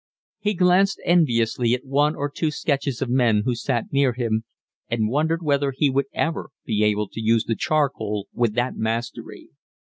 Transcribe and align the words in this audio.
He 0.39 0.55
glanced 0.55 0.99
enviously 1.05 1.75
at 1.75 1.85
one 1.85 2.15
or 2.15 2.27
two 2.27 2.49
sketches 2.49 3.03
of 3.03 3.09
men 3.11 3.43
who 3.45 3.53
sat 3.53 3.93
near 3.93 4.13
him, 4.13 4.45
and 4.89 5.07
wondered 5.09 5.43
whether 5.43 5.71
he 5.77 5.91
would 5.91 6.07
ever 6.11 6.49
be 6.65 6.83
able 6.83 7.07
to 7.09 7.21
use 7.21 7.43
the 7.43 7.55
charcoal 7.55 8.27
with 8.33 8.55
that 8.55 8.75
mastery. 8.75 9.49